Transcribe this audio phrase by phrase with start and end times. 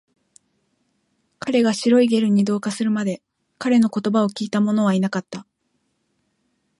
[1.37, 3.21] 彼が白いゲルに同化するまで、
[3.59, 5.45] 彼の言葉を聞いたものはいなかった